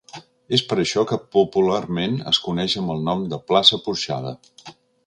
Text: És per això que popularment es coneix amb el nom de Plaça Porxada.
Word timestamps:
És 0.57 0.63
per 0.69 0.77
això 0.83 1.03
que 1.11 1.19
popularment 1.35 2.17
es 2.33 2.41
coneix 2.49 2.79
amb 2.83 2.95
el 2.97 3.07
nom 3.11 3.25
de 3.35 3.41
Plaça 3.53 3.81
Porxada. 3.89 4.37